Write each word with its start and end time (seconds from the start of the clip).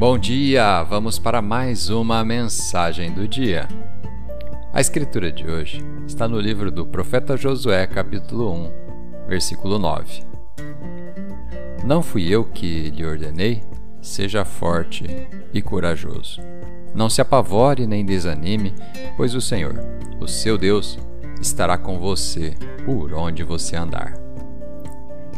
Bom 0.00 0.16
dia! 0.16 0.82
Vamos 0.84 1.18
para 1.18 1.42
mais 1.42 1.90
uma 1.90 2.24
mensagem 2.24 3.12
do 3.12 3.28
dia. 3.28 3.68
A 4.72 4.80
escritura 4.80 5.30
de 5.30 5.46
hoje 5.46 5.84
está 6.06 6.26
no 6.26 6.40
livro 6.40 6.70
do 6.70 6.86
profeta 6.86 7.36
Josué, 7.36 7.86
capítulo 7.86 8.50
1, 8.50 9.28
versículo 9.28 9.78
9. 9.78 10.22
Não 11.84 12.02
fui 12.02 12.26
eu 12.30 12.46
que 12.46 12.88
lhe 12.88 13.04
ordenei? 13.04 13.62
Seja 14.00 14.42
forte 14.42 15.04
e 15.52 15.60
corajoso. 15.60 16.40
Não 16.94 17.10
se 17.10 17.20
apavore 17.20 17.86
nem 17.86 18.02
desanime, 18.02 18.74
pois 19.18 19.34
o 19.34 19.40
Senhor, 19.40 19.84
o 20.18 20.26
seu 20.26 20.56
Deus, 20.56 20.98
estará 21.42 21.76
com 21.76 21.98
você 21.98 22.54
por 22.86 23.12
onde 23.12 23.44
você 23.44 23.76
andar. 23.76 24.14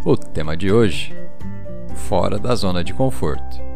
O 0.04 0.16
tema 0.16 0.56
de 0.56 0.72
hoje: 0.72 1.12
Fora 1.96 2.38
da 2.38 2.54
zona 2.54 2.84
de 2.84 2.94
conforto. 2.94 3.71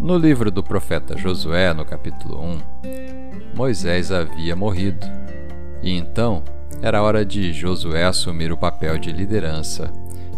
No 0.00 0.16
livro 0.16 0.50
do 0.50 0.62
profeta 0.62 1.14
Josué, 1.14 1.74
no 1.74 1.84
capítulo 1.84 2.40
1, 2.42 2.58
Moisés 3.54 4.10
havia 4.10 4.56
morrido, 4.56 5.06
e 5.82 5.94
então 5.94 6.42
era 6.80 7.02
hora 7.02 7.22
de 7.22 7.52
Josué 7.52 8.04
assumir 8.04 8.50
o 8.50 8.56
papel 8.56 8.96
de 8.96 9.12
liderança 9.12 9.92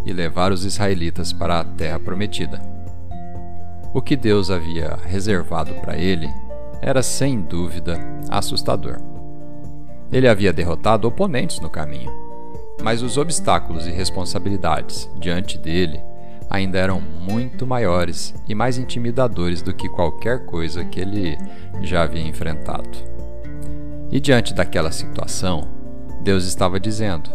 e 0.05 0.11
levar 0.11 0.51
os 0.51 0.65
israelitas 0.65 1.31
para 1.31 1.61
a 1.61 1.63
terra 1.63 1.97
prometida. 1.97 2.59
O 3.93 4.01
que 4.01 4.17
Deus 4.17 4.51
havia 4.51 4.99
reservado 5.05 5.73
para 5.75 5.97
ele 5.97 6.27
era 6.81 7.01
sem 7.01 7.39
dúvida 7.39 7.97
assustador. 8.29 8.97
Ele 10.11 10.27
havia 10.27 10.51
derrotado 10.51 11.07
oponentes 11.07 11.61
no 11.61 11.69
caminho, 11.69 12.11
mas 12.83 13.01
os 13.01 13.17
obstáculos 13.17 13.87
e 13.87 13.91
responsabilidades 13.91 15.09
diante 15.17 15.57
dele 15.57 16.03
ainda 16.49 16.77
eram 16.77 17.01
muito 17.01 17.65
maiores 17.65 18.33
e 18.47 18.55
mais 18.55 18.77
intimidadores 18.77 19.61
do 19.61 19.73
que 19.73 19.89
qualquer 19.89 20.45
coisa 20.45 20.83
que 20.83 20.99
ele 20.99 21.37
já 21.81 22.03
havia 22.03 22.21
enfrentado. 22.21 22.89
E 24.11 24.19
diante 24.19 24.53
daquela 24.53 24.91
situação, 24.91 25.67
Deus 26.21 26.45
estava 26.45 26.79
dizendo: 26.79 27.29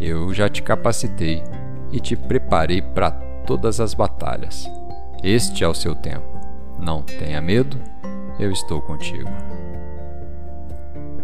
Eu 0.00 0.32
já 0.32 0.48
te 0.48 0.62
capacitei 0.62 1.42
e 1.92 2.00
te 2.00 2.16
preparei 2.16 2.80
para 2.80 3.10
todas 3.46 3.80
as 3.80 3.94
batalhas. 3.94 4.70
Este 5.22 5.62
é 5.62 5.68
o 5.68 5.74
seu 5.74 5.94
tempo. 5.94 6.26
Não 6.78 7.02
tenha 7.02 7.40
medo, 7.40 7.78
eu 8.38 8.50
estou 8.50 8.80
contigo. 8.80 9.30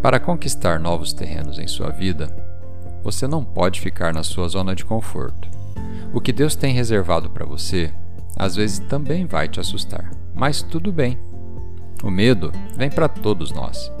Para 0.01 0.19
conquistar 0.19 0.79
novos 0.79 1.13
terrenos 1.13 1.57
em 1.59 1.67
sua 1.67 1.89
vida, 1.89 2.27
você 3.03 3.27
não 3.27 3.43
pode 3.43 3.79
ficar 3.79 4.13
na 4.13 4.23
sua 4.23 4.47
zona 4.47 4.75
de 4.75 4.83
conforto. 4.83 5.47
O 6.13 6.21
que 6.21 6.31
Deus 6.31 6.55
tem 6.55 6.73
reservado 6.73 7.29
para 7.29 7.45
você 7.45 7.91
às 8.35 8.55
vezes 8.55 8.79
também 8.79 9.25
vai 9.25 9.47
te 9.47 9.59
assustar, 9.59 10.11
mas 10.33 10.61
tudo 10.61 10.91
bem. 10.91 11.17
O 12.03 12.09
medo 12.09 12.51
vem 12.75 12.89
para 12.89 13.07
todos 13.07 13.51
nós. 13.51 13.91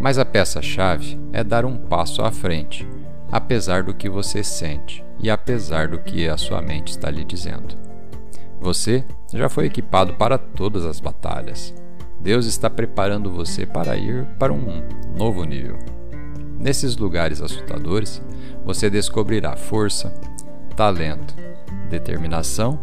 Mas 0.00 0.18
a 0.18 0.24
peça-chave 0.24 1.18
é 1.32 1.42
dar 1.42 1.64
um 1.64 1.76
passo 1.76 2.22
à 2.22 2.30
frente, 2.30 2.86
apesar 3.30 3.82
do 3.82 3.94
que 3.94 4.08
você 4.08 4.42
sente 4.42 5.04
e 5.18 5.30
apesar 5.30 5.88
do 5.88 5.98
que 5.98 6.28
a 6.28 6.36
sua 6.36 6.60
mente 6.60 6.88
está 6.88 7.10
lhe 7.10 7.24
dizendo. 7.24 7.76
Você 8.60 9.04
já 9.32 9.48
foi 9.48 9.66
equipado 9.66 10.14
para 10.14 10.38
todas 10.38 10.84
as 10.84 11.00
batalhas. 11.00 11.74
Deus 12.20 12.46
está 12.46 12.68
preparando 12.68 13.30
você 13.30 13.64
para 13.64 13.96
ir 13.96 14.24
para 14.38 14.52
um 14.52 14.82
novo 15.16 15.44
nível. 15.44 15.78
Nesses 16.58 16.96
lugares 16.96 17.40
assustadores, 17.40 18.22
você 18.64 18.90
descobrirá 18.90 19.54
força, 19.54 20.12
talento, 20.76 21.34
determinação 21.88 22.78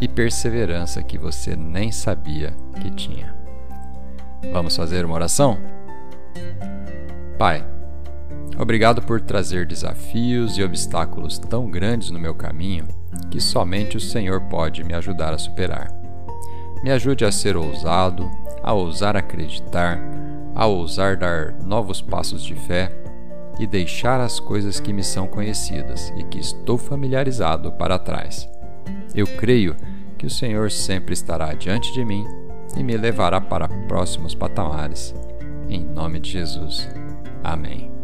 e 0.00 0.08
perseverança 0.08 1.02
que 1.02 1.16
você 1.16 1.54
nem 1.54 1.92
sabia 1.92 2.52
que 2.80 2.90
tinha. 2.90 3.34
Vamos 4.52 4.76
fazer 4.76 5.04
uma 5.04 5.14
oração? 5.14 5.56
Pai, 7.38 7.64
obrigado 8.58 9.00
por 9.00 9.20
trazer 9.20 9.64
desafios 9.64 10.58
e 10.58 10.64
obstáculos 10.64 11.38
tão 11.38 11.70
grandes 11.70 12.10
no 12.10 12.18
meu 12.18 12.34
caminho 12.34 12.88
que 13.30 13.40
somente 13.40 13.96
o 13.96 14.00
Senhor 14.00 14.40
pode 14.42 14.82
me 14.82 14.92
ajudar 14.94 15.32
a 15.32 15.38
superar. 15.38 15.88
Me 16.82 16.90
ajude 16.90 17.24
a 17.24 17.32
ser 17.32 17.56
ousado, 17.56 18.28
a 18.62 18.72
ousar 18.72 19.16
acreditar, 19.16 20.00
a 20.54 20.66
ousar 20.66 21.16
dar 21.16 21.52
novos 21.62 22.02
passos 22.02 22.42
de 22.44 22.54
fé 22.54 22.90
e 23.58 23.66
deixar 23.66 24.20
as 24.20 24.38
coisas 24.38 24.78
que 24.80 24.92
me 24.92 25.02
são 25.02 25.26
conhecidas 25.26 26.12
e 26.16 26.22
que 26.24 26.38
estou 26.38 26.76
familiarizado 26.76 27.72
para 27.72 27.98
trás. 27.98 28.48
Eu 29.14 29.26
creio 29.26 29.76
que 30.18 30.26
o 30.26 30.30
Senhor 30.30 30.70
sempre 30.70 31.14
estará 31.14 31.52
diante 31.54 31.92
de 31.92 32.04
mim 32.04 32.24
e 32.76 32.82
me 32.82 32.96
levará 32.96 33.40
para 33.40 33.68
próximos 33.86 34.34
patamares. 34.34 35.14
Em 35.68 35.84
nome 35.84 36.20
de 36.20 36.30
Jesus. 36.30 36.88
Amém. 37.42 37.95